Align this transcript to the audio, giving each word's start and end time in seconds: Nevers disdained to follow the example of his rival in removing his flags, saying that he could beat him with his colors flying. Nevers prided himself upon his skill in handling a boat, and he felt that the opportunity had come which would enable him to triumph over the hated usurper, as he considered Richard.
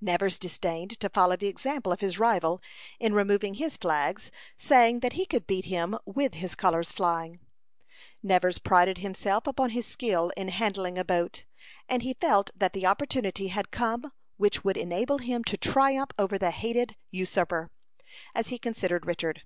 Nevers 0.00 0.38
disdained 0.38 0.98
to 1.00 1.10
follow 1.10 1.36
the 1.36 1.46
example 1.46 1.92
of 1.92 2.00
his 2.00 2.18
rival 2.18 2.62
in 2.98 3.12
removing 3.12 3.52
his 3.52 3.76
flags, 3.76 4.30
saying 4.56 5.00
that 5.00 5.12
he 5.12 5.26
could 5.26 5.46
beat 5.46 5.66
him 5.66 5.98
with 6.06 6.32
his 6.36 6.54
colors 6.54 6.90
flying. 6.90 7.38
Nevers 8.22 8.56
prided 8.56 8.96
himself 9.04 9.46
upon 9.46 9.68
his 9.72 9.84
skill 9.86 10.32
in 10.38 10.48
handling 10.48 10.96
a 10.96 11.04
boat, 11.04 11.44
and 11.86 12.02
he 12.02 12.14
felt 12.14 12.48
that 12.54 12.72
the 12.72 12.86
opportunity 12.86 13.48
had 13.48 13.70
come 13.70 14.10
which 14.38 14.64
would 14.64 14.78
enable 14.78 15.18
him 15.18 15.44
to 15.44 15.58
triumph 15.58 16.12
over 16.18 16.38
the 16.38 16.50
hated 16.50 16.96
usurper, 17.10 17.70
as 18.34 18.48
he 18.48 18.58
considered 18.58 19.04
Richard. 19.04 19.42